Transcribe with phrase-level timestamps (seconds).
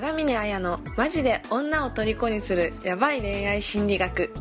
[0.00, 4.32] 長峰綾のマジで女を虜にするヤバい恋愛心理学。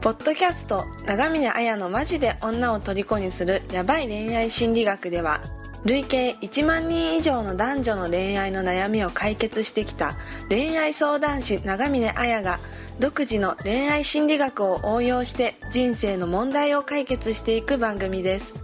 [0.00, 5.42] ポッドキャスト長峰綾のマジで女を虜にするヤバい恋愛心理学では
[5.84, 10.14] 累計1万人以上の男女の恋愛の悩みを解決してきた
[10.48, 12.60] 恋愛相談師長峰綾が
[12.98, 18.54] 独自の恋愛心理学を応用して人生の問題を解決していく番組です。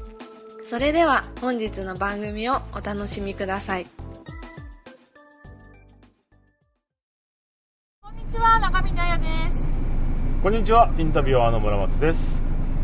[0.70, 4.03] それでは本日の番組をお楽しみください。
[8.34, 9.62] ちは、中見彩です。
[10.42, 12.42] こんにちは、インタビュアーの村松です。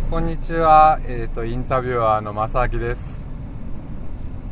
[0.09, 3.21] こんにちは、えっ、と、インタビュアーの正明です。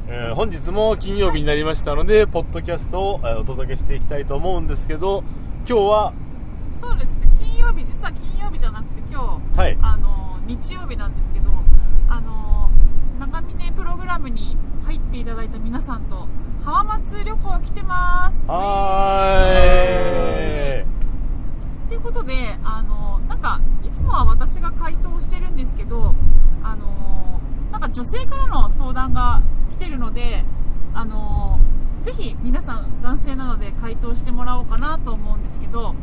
[0.09, 5.23] えー本日も金曜日になりましたので、ポッドキャストを、えーお届けしていきたいと思うんですけど、
[5.69, 6.13] 今日は、
[6.81, 11.47] そうですね、金曜日、実は金曜日じゃなくて今日、はいあの日曜日なんですけど、
[12.09, 12.71] あの
[13.21, 16.27] 長峰プログラムに入っていただいた皆さんと
[16.65, 18.45] 浜松旅行来てます。
[18.49, 20.98] はーい。
[21.89, 26.15] ということで、あのなんかいつもは私が回答してるんですけど、
[26.63, 27.41] あの
[27.73, 29.41] なんか女性からの相談が
[29.73, 30.45] 来てるので、
[30.95, 31.59] あの
[32.05, 35.95] ぜひ皆さん男性なので回答してもらおうかなと思うんですけど、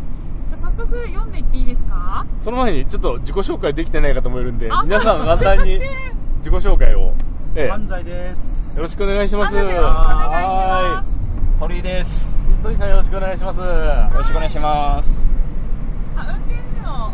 [0.50, 2.26] じゃあ早速読んでいっていいですか？
[2.42, 5.80] その前にちょっと自己紹介できてない方もいるんであ、皆さん簡単に
[6.40, 7.14] 自己紹介を、
[7.56, 9.56] ええ安西ですよろしくお願いします。
[9.56, 11.20] あよろしくお願いします。
[11.60, 12.64] 鳥居ですい。
[12.64, 13.60] 鳥さんよろしくお願いします。
[13.60, 13.66] よ
[14.14, 15.26] ろしくお願いします
[16.18, 17.12] あ、運転手の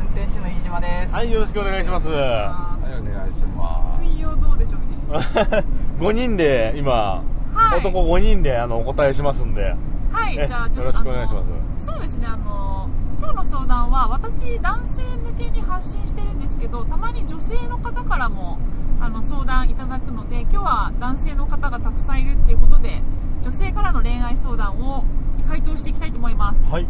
[0.00, 2.08] 運転手の飯島ですはい、よろしくお願いします。
[2.08, 5.64] はい、お願いしま水曜どうでしょうみたいな。
[6.02, 7.22] 5人で今、
[7.54, 9.76] はい男5人であのお答えしますんで、
[10.10, 12.88] はい、えじゃあちょっとよろしくお願いしますそうですねあの
[13.18, 18.58] 今日の相談は私男性向けに発信してるんですけどたまに女性の方からも
[19.00, 23.02] あの相談いただくので今日は男性の方がたくさんいるっていうことで
[23.42, 25.04] 女性からの恋愛相談を
[25.48, 26.86] 回答していきたいと思います、はい。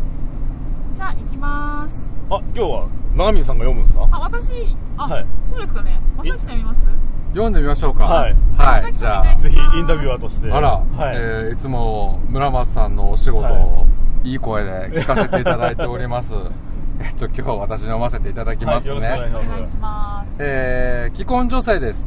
[0.95, 4.09] じゃあ行きますあ、今日は長見さんが読むんですか？
[4.13, 4.53] あ私
[4.97, 6.01] あ、はいどうですかね？
[6.17, 6.81] まさきさん見ます？
[6.83, 6.87] す。
[7.33, 8.05] 読んでみましょうか。
[8.05, 10.51] はいはい、じじゃあぜひインタビュアーとして。
[10.53, 10.85] あら、はい。
[11.17, 13.87] えーいつも村松さんのお仕事はを
[14.25, 16.33] いい声で聞かせていただいております。
[17.01, 19.27] えっと、今日は私に読ませていただきますはいよろしくお願いね。
[19.29, 22.07] しますお願いします、えー既婚女性です、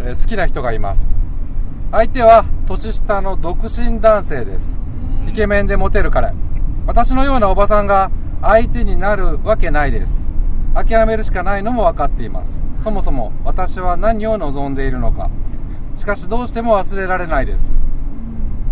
[0.00, 1.08] えー好きな人がいます。
[1.92, 4.76] 相手は年下の独身男性です。
[5.28, 6.32] イケメンでモテる彼。
[6.86, 8.10] 私のようなおばさんが
[8.42, 10.10] 相手になるわけないです。
[10.74, 12.58] 諦めるしかないのも分かっています。
[12.82, 15.30] そもそも私は何を望んでいるのか。
[15.96, 17.64] しかしどうしても忘れられないです。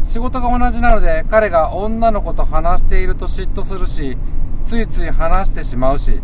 [0.06, 4.16] 仕事が同じなので彼が女の子と話していると嫉妬するし、
[4.66, 6.20] ついつい話してしまうし、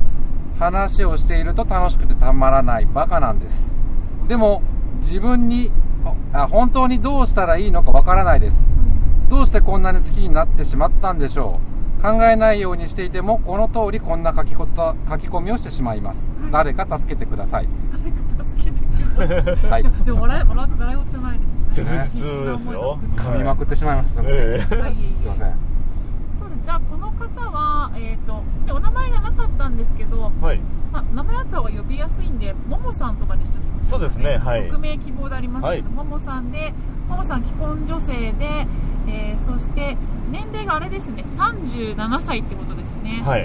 [0.58, 3.56] 話をしていると楽しくてたまらないバカなんです。
[4.26, 4.62] でも
[5.02, 5.70] 自分に
[6.32, 8.68] あ本当にどうしたらいいのかわからないです。
[9.30, 11.75] どうしてこんなに好きになってしまったんでしょう
[12.06, 16.24] 考えないようにしていてもこの通りこんな書きこと書き込みをしてしまいます。
[16.52, 17.68] 誰か助けてください。
[17.90, 19.82] 誰か助けてください。
[19.82, 20.04] はい。
[20.04, 22.10] でも笑い笑い笑い事じゃないです切ね。
[22.14, 23.00] 実ですよ。
[23.16, 24.76] 噛みまくってしまいましたすいません、ええ。
[24.76, 25.54] はい、すいません。
[26.38, 26.60] そうです。
[26.62, 30.60] じゃあこの方は、えー、とでお名前がなかったんですけど、はい。
[30.92, 34.38] まあ、名前あった方が呼びやすいんでももさんとかにしときますそうですね。
[34.38, 34.68] はい。
[34.68, 35.94] 匿名希望でありますけど、はい。
[35.96, 36.72] ももさんで
[37.08, 38.95] ももさん既婚女性で、えー
[39.46, 39.96] そして
[40.30, 43.42] 年齢があれですね37歳ってことですね、はい。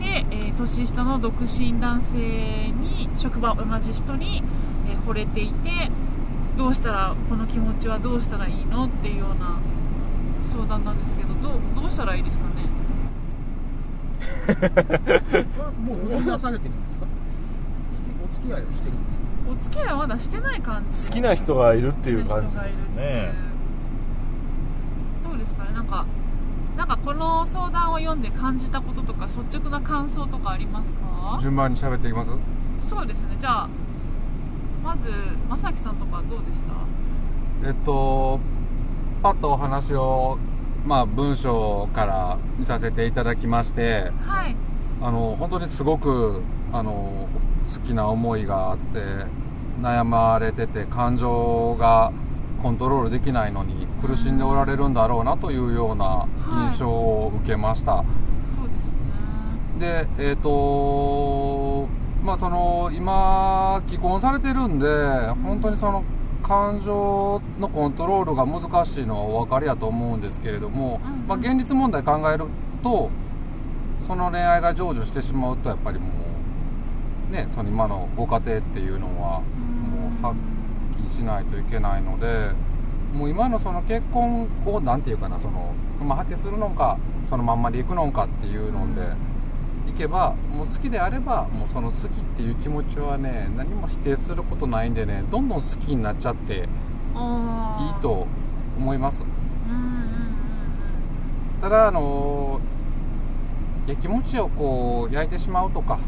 [0.00, 4.42] で、えー年下の独身男性に職場同じ人に、
[4.88, 5.90] えー惚れていて
[6.56, 9.58] どうしたらこの気持ちはどうしたらいいのっていうような
[10.44, 12.64] 相談なんですけどどうどうしたらいいですかね？
[15.84, 17.06] もう女されてるんですか？
[18.30, 19.50] お付き合いをしてるんですか？
[19.50, 23.32] お付き合いはまだしてない感じ好きな人がいるっていう感じ人がいるですね。
[25.64, 26.06] かねなんか
[26.76, 31.38] なんかこの相談を読んで感じたこととか率直な感想とかありますか？
[31.40, 32.30] 順番に喋っていきます？
[32.88, 33.36] そうですね。
[33.38, 33.68] じゃあ
[34.82, 35.10] まず
[35.48, 36.58] 正樹さんとかどうでし
[37.62, 37.68] た？
[37.68, 38.40] えっと
[39.22, 40.38] パッとお話を
[40.84, 44.56] まあ文章から見させていただきましてはい。
[45.00, 47.28] あの本当にすごくあの
[47.72, 49.00] 好きな思いがあって
[49.80, 52.12] 悩まれてて感情が
[52.64, 56.26] コントロールできないのに苦しんでおられるんだろうなというような
[56.72, 58.02] 印象を受けました、
[58.56, 58.86] そうです
[59.76, 60.06] ね。
[60.16, 61.86] でえっ、と
[62.24, 64.86] まあその今既婚されてるんで
[65.42, 66.04] 本当にその
[66.42, 72.46] 感情のコントロールが難しいのはお分かりやと思うんですけれども、うんまあ、現実問題考える
[72.82, 73.10] と
[74.06, 76.06] その恋愛が成就してしまうとやっぱりも
[77.30, 79.42] うねその今のご家庭っていうのは
[80.22, 80.63] もう
[80.94, 82.50] 発揮しないといけないので
[83.14, 85.72] もう今のその結婚をなんていうかなその
[86.04, 86.98] まあ果てするのか
[87.28, 89.02] そのまんまでいくのかっていうので
[89.88, 96.64] いけばもう好きであればもうその好きっていう気持ちはね何も否定することないんでねどんどん好きになっちゃっていい
[98.02, 98.26] と
[98.76, 99.24] 思います。
[101.60, 102.60] ただあの
[103.86, 105.98] やきもちをこう焼いてしまうとか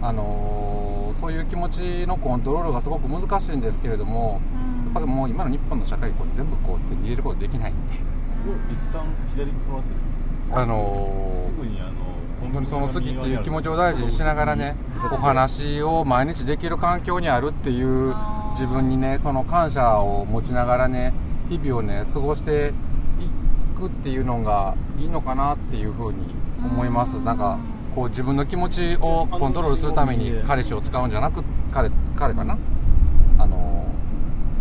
[0.00, 4.84] あのそういう気持ちのコントロールがすごく難しいんですけれどもうん。
[4.84, 7.72] やっぱりもう今の日本の社会こう全部こう手に入れることできない。
[7.72, 7.94] んで
[8.70, 9.04] 一旦
[9.34, 10.06] 左にもらって
[10.52, 11.90] あのすぐにあの
[12.40, 14.76] 本当にその好きっていう気持ちを大事にしながらね
[15.12, 18.14] お話を毎日できる環境にあるっていう
[18.52, 21.12] 自分にねその感謝を持ちながらね
[21.48, 22.72] 日々をね過ごして
[23.20, 26.18] いくっていうのがいいのかなっていうふうに
[26.64, 27.14] 思います。
[27.20, 27.58] なんか
[27.96, 32.58] こう自分の気持ちをコントロールするために彼氏を使うんじゃなく彼彼かな？
[33.38, 33.86] あの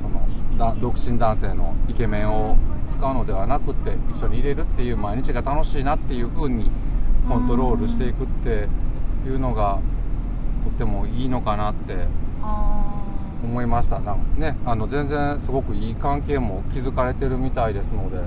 [0.02, 0.26] その
[0.58, 2.56] だ独身男性のイケメンを
[2.90, 6.72] 使うのではなくて一緒に入れるっていう毎日が楽しいなっていう風に
[7.28, 8.70] コントロールしていくって
[9.28, 9.80] いうのが
[10.64, 12.08] とってもいいのかなって
[12.42, 13.04] あ
[13.44, 14.00] 思いました。
[14.00, 18.18] なんねあの全然すごくいい関係も築かれてるみたいですので、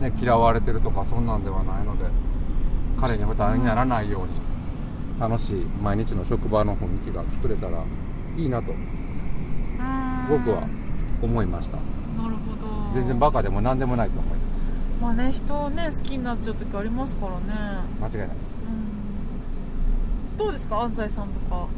[0.00, 2.06] ね、嫌われてるとかそんなんではないので
[2.98, 4.30] 彼に負担にならないように
[5.20, 7.82] 楽しい毎日の職場の雰囲気が作れたら
[8.36, 8.74] いいなとー
[10.28, 10.66] 僕は
[11.20, 11.76] 思いました。
[11.76, 11.82] な
[12.28, 12.94] るほど。
[12.94, 14.62] 全然バカでも何でもないと思います。
[15.00, 17.38] まあね人をね好きになっちゃう時ありますからね。
[18.00, 18.64] 間違いないです。
[18.64, 18.70] う
[20.34, 20.38] ん。
[20.38, 20.80] どうですか？
[20.82, 21.50] 安西さんとか。
[21.50, 21.68] こ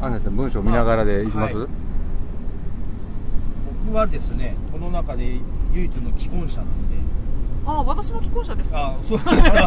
[0.00, 1.68] のあのですね文章見ながらでいきます、はい。
[3.84, 5.40] 僕はですねこの中で
[5.72, 6.96] 唯一の既婚者なんで
[7.66, 8.70] あ私も既婚者です。
[8.74, 9.64] あそうですけど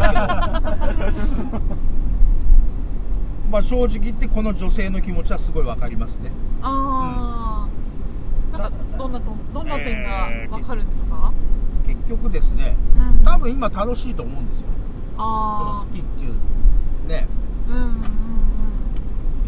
[3.50, 6.30] まあ正直言ってこの女性の気持ちはすごいわかりますね。
[6.62, 7.66] あ
[8.54, 11.32] あ、なんかどんなとどんな点がえーわかるんですか、
[11.86, 13.24] 結局ですねうん。
[13.24, 14.66] 多分今楽しいと思うんですよ。
[15.16, 16.34] そのあ好きっていう
[17.08, 17.26] ね。
[17.68, 17.90] あうんうんうん。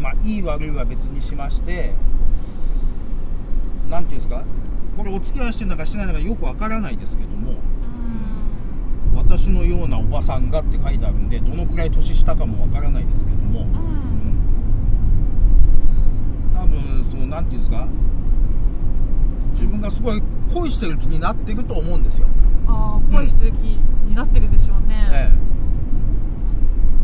[0.01, 1.93] まあいい悪いは別にしまして
[3.89, 4.43] なんていうんですか？
[4.97, 7.57] これお付き合いしてるのかしてないのかよくわからないですけどもうん
[9.35, 13.61] 私のようなおばさんがって書いてあるんでどのくらい年下かもわからないですけども。
[13.61, 13.67] うん。
[16.53, 17.87] 多分そうなんていうんですか。
[19.55, 20.21] 自分がすごい
[20.53, 22.27] 恋してる気になってると思うんですよ、
[22.67, 25.31] ああ恋してる気になってるでしょうね、え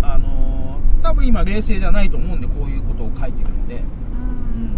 [0.03, 0.05] え。
[0.05, 4.69] あのー多分今冷静じゃないと思うんでこういうことを書いてるので、うん。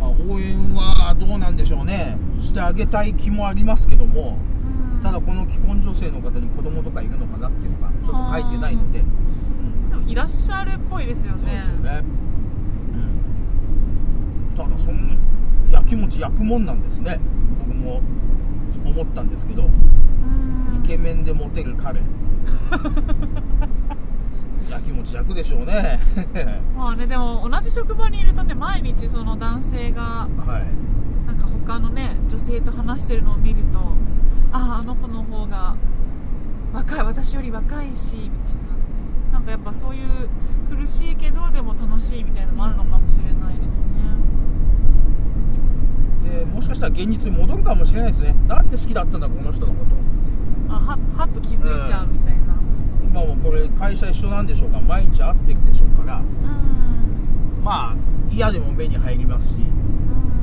[0.00, 2.18] まあ、応援はどうなんでしょうね。
[2.40, 4.36] してあげたい気もありますけども。
[4.54, 4.59] うん
[5.02, 9.90] ただこの既婚女性の方に子供とかいるのかなっていうのがちょっと書いてないので、うん。
[9.90, 11.38] でもいらっしゃるっぽいですよね。
[11.40, 12.02] そうですよね、
[14.50, 15.14] うん、ただそんな
[15.70, 17.18] やきもち焼くもんなんですね。
[17.66, 18.02] 僕も
[18.84, 19.64] 思ったんですけど。
[19.64, 20.82] うん。
[20.84, 22.00] イケメンでモテる彼。
[24.70, 25.98] やきもち焼くでしょうね。
[26.76, 31.26] まあねでも同じ職場にいるとね毎日その男性がはい。
[31.26, 33.78] なんか他のね女性と話してるのを見ると
[34.52, 35.76] あああの子の方が
[36.72, 38.30] 若い私より若いしみたいな。
[39.32, 40.28] なんかやっぱそういう
[40.76, 43.86] 苦しいけどでも楽しいみたいなのもあるのかもしれないですね。
[46.38, 48.34] でもしかしたら現実に戻るかもしれないですね。
[48.48, 49.94] なんで好きだったんだこの人のこと。
[50.68, 52.54] あははっと気づいちゃうみたいな。
[53.04, 56.18] 今もこれ会社一緒なんでしょうが毎日会ってるでしょうから。
[56.18, 57.64] うん。
[57.64, 57.96] まあ
[58.30, 59.54] 嫌でも目に入りますし。
[59.54, 59.58] う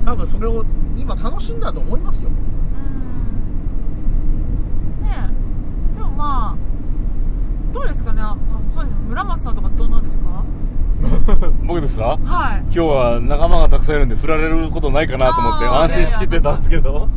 [0.03, 0.05] ん。
[0.05, 0.63] 多分それを
[0.97, 2.31] 今楽しんだと思いますよう
[5.03, 5.29] んね
[5.93, 8.21] えでもまあどうですかね？
[8.21, 8.35] あ
[8.73, 8.99] そうですね。
[9.07, 10.43] 村松さんとかどんなですか？
[11.63, 12.17] 僕ですか？
[12.25, 12.61] はい。
[12.63, 17.07] 今日は仲間がたくさんいるんで振られることないかなと思って安心しきってたんですけど。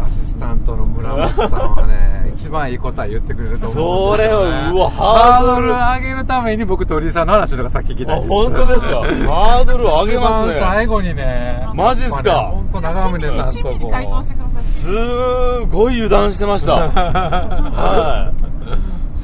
[0.00, 8.86] アシスタントの村本さんはね一番いい答え言ってくれると思うんですよ、ね、それはうわハードルハードル上げるために僕鳥居さんの話とかさっき聞きたいですあ本当ですか？
[9.02, 12.32] ハードル上げます一番ね最後にねマジっすか？
[12.54, 14.62] 本当長宗さんとこ回答してください。
[14.62, 16.74] すごい油断してました。
[16.94, 18.47] はい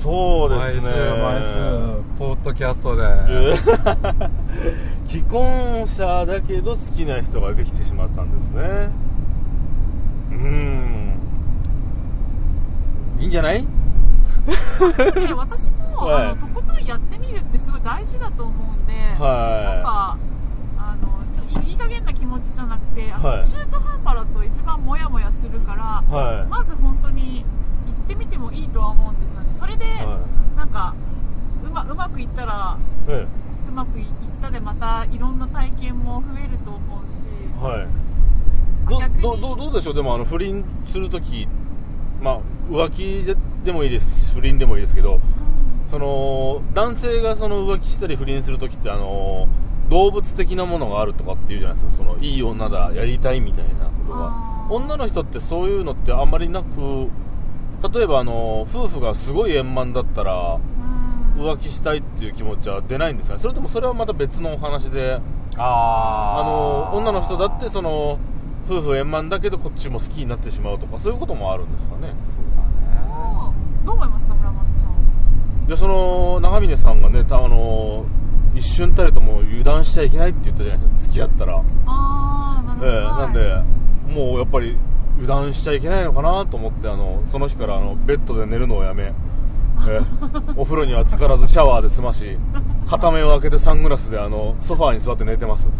[0.04, 0.82] そううですね。
[0.82, 1.48] 毎週毎週
[2.18, 3.56] ポッドキャストで。
[5.08, 8.90] 既婚者だけど好きな人ができてしまったんですね。
[10.32, 11.18] うん。
[13.18, 13.62] いいんじゃない？
[15.26, 16.24] で私も、 はい。
[16.26, 20.16] あのとことんやってみるってすごい大事だと思うんで、なんはか
[20.78, 23.44] あのちょいい加減な気持ちじゃなくてあの、はい。
[23.46, 26.46] 中途半端だと一番モヤモヤするから、いはい。
[26.50, 27.63] まず本当に行
[28.04, 29.48] ってみてもいいとは思うんですよね。
[29.54, 30.20] それで、は
[30.56, 30.94] なんか
[31.64, 33.26] うまうまくいったらいえ。
[33.68, 34.06] うまくいっ
[34.42, 37.24] たでまたいろんな体験も増えると思うし、
[37.60, 37.86] えはい。
[39.22, 39.94] どどどどうでしょう？
[39.94, 41.48] でもあの不倫するとき
[42.20, 44.28] まあ浮気ででもいいです。
[44.28, 45.20] し不倫でもいいですけど
[45.90, 49.48] その男性がその浮気したり不倫するときってあの
[49.88, 52.04] 動物的なものがあるとかっていうじゃないですか。
[52.04, 54.54] そのいい女だやりたいみたいなことが。
[54.70, 57.08] 女の人ってそういうのってあんまりなく
[57.92, 60.62] 例えばあの夫婦がすごい円満だったらうん。
[61.36, 63.40] 浮気したいっていう気持ちは出ないんですかね？
[63.40, 65.20] それともそれはまた別のお話で
[65.56, 66.44] ああ
[66.92, 68.18] の女の人だってその
[68.68, 72.14] 夫婦円満だけどこっちも好きになってしまうとかそういうこともあるんですかね？
[73.84, 75.66] どう思いますか村松さん？
[75.66, 78.06] いやその長峰さんがねたあの
[78.54, 81.12] 一瞬たりとも油断しちゃいけないって言ったじゃないですか。
[81.12, 84.76] 付き合ったら、ああなるほど、ええなんでもうやっぱり
[85.24, 89.12] 油断しちゃいけないのかなと思ってあのその日からあのベッドで寝るのをやめ、え
[89.88, 90.00] え
[90.54, 92.36] お風呂には浸からずシャワーで済まし
[92.86, 95.68] 片目を開けてサングラスであのソファーに座って寝てます。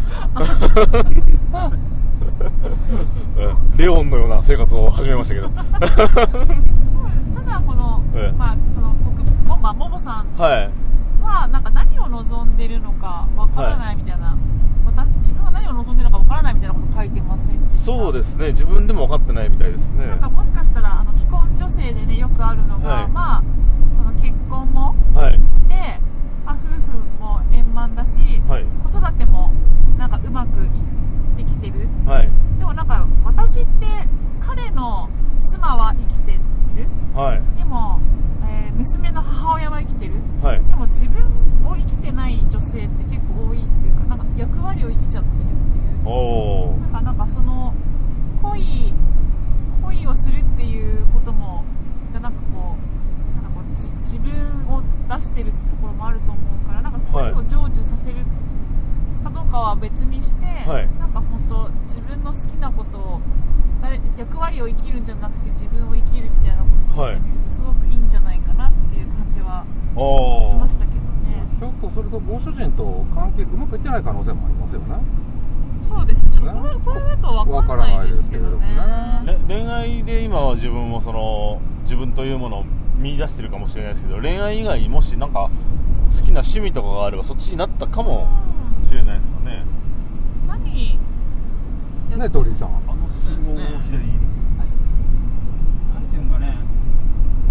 [3.36, 5.48] ええレオンのような生活を始めましたけど。
[5.48, 5.68] ただ
[7.66, 8.36] この、 ええ。
[8.36, 10.70] まあその僕もまあももさんはい。
[11.22, 14.36] はなんか何を望んでるのかわからないみたいな、
[14.96, 18.48] 私自分が何を望んでるのかわからないみたいなこと書いてませんそうですね。
[18.48, 20.06] 自分でも分かってないみたいですね。
[20.06, 23.42] なんかもしかしたらあの既婚女性でねよくあるのが、はいまあ
[23.94, 25.74] その結婚もはいして、
[26.46, 29.52] あ、夫婦も円満だし、はい子育ても
[29.98, 33.86] なんかうまくいってきてるはいでもなんか私って
[34.40, 35.08] 彼の
[35.42, 36.40] 妻は生きている
[37.14, 38.00] はいでも、
[38.48, 41.22] えー娘の母親は生きてるはいでも自分
[41.64, 47.72] を生きてない女性って結構多いっていうかなんか役割を生きちゃってるっていうおおなんかなんかその
[48.42, 48.92] 恋
[49.84, 51.64] 恋をするっていうことも
[52.12, 54.32] なんかこうなんかこうじ自分
[54.68, 58.16] を出してるってところもあると思うからなんか恋を成就させる
[59.25, 60.88] かどうかは別にして、はい。
[61.00, 63.20] なんか本当自分の好きなことを
[63.80, 71.44] 誰役割を生きるんじゃなくて自分を生きるみたいなことをしてみるとすごくいいんじゃないかなっていう感じはしましたけどね。
[71.58, 75.00] ひょっとするとご主人と関係うまくいってない可能性もありますよね。
[75.82, 76.32] そうですね。
[76.32, 78.76] ちょっとこれこれだとわからないですけどね。
[78.76, 82.64] わからないですれ恋愛で今は自分もその自分というものを
[83.04, 85.50] 見出してるかもしれないですけど恋愛以外にもしなんか
[86.11, 88.26] 好きな趣味とかがあればそっちになったかも
[88.82, 89.62] うんしれないですよね。
[90.49, 90.99] 何？
[92.16, 93.61] ね鳥居さんそうですね。
[93.84, 94.37] 左いいです
[95.92, 96.56] なんていうんかね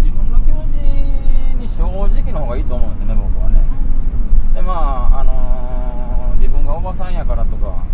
[0.02, 3.62] 自分の気持ちに正直の方がいいと思うんですよね僕はね。
[4.54, 4.72] でま
[5.12, 7.84] ああのー自分がおばさんやからとか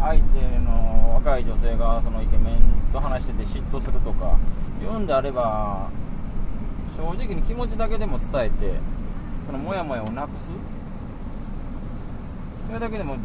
[0.00, 2.58] 相手の若い女性がそのイケメン
[2.92, 4.38] と話してて嫉妬するとか
[4.80, 5.90] 言うんであれば
[6.96, 8.74] 正直に気持ちだけでも伝えて
[9.46, 10.50] そのモヤモヤをなくす。
[12.66, 13.16] それだけでも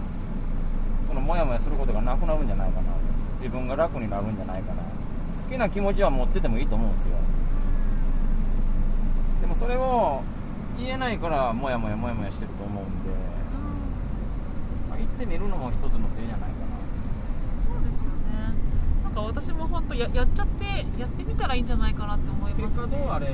[1.07, 2.91] そのモヤモヤすることがなくなるんじゃないかな。
[3.39, 4.81] 自分が楽になるんじゃないかな。
[4.81, 4.87] 好
[5.49, 7.17] きな気持ちは持っててもいいと思うんですよ。
[9.41, 10.23] でもそれを
[10.77, 13.09] 言えないからモヤモヤモヤモヤしてると思うんで、
[14.89, 16.66] まあ、言ってみるのも一つの手じゃないかな
[19.17, 20.63] か私も本当ややっちゃって
[20.99, 23.33] やってみたらいいんじゃないかなって思います、結果どうあれね、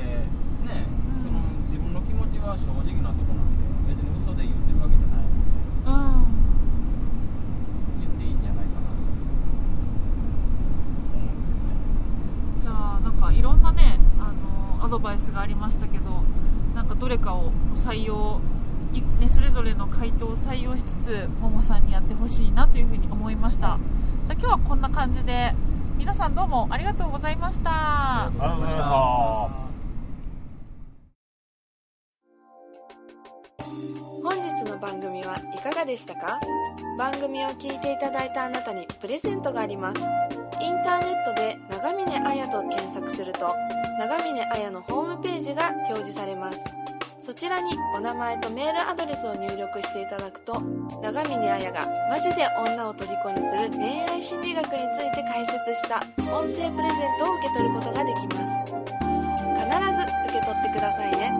[1.20, 3.52] その自分の気持ちは正直なとこなん
[3.86, 5.24] で別に嘘で言ってるわけじゃない
[5.84, 6.24] うん。
[8.00, 8.96] 言っていいんじゃないかなと
[11.12, 11.68] 思うんですよね
[12.62, 14.32] じゃあなんかいろんなねあ
[14.80, 16.24] のアドバイスがありましたけど、
[16.74, 18.40] なんかどれかを採用。
[18.98, 23.78] いね、それぞれの回答を採用しつつももさんにやってほしいなというふうに思いました。
[24.26, 25.54] じゃあ今日はこんな感じで
[25.96, 27.70] 皆さんどうもありがとうございました。
[27.70, 28.90] ありがとうございました。
[34.22, 36.40] 本日の番組はいかがでしたか？
[36.98, 40.00] 番組を聞いていただいたあなたにプレゼントがあります。
[40.60, 43.54] インターネットで長峰綾と検索すると
[43.98, 46.60] 長峰綾のホームページが表示されます
[47.24, 50.60] そちらにお名前とメールアドレスを入力していただくと
[51.02, 56.02] 長峰彩がマジで女を虜にする恋愛心理学について解説した
[56.36, 58.52] 音声プレゼントを受け取ることができます。
[58.68, 61.32] 必ず受け取ってくださいね。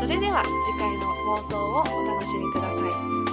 [0.00, 3.23] それでは次回の放送をお楽しみください。